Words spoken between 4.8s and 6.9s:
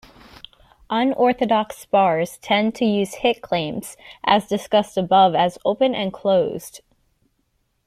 above as open and closed.